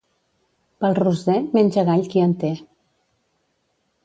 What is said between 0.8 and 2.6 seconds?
Pel Roser menja gall qui en té.